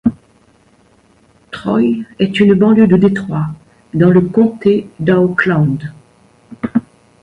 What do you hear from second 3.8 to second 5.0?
dans le comté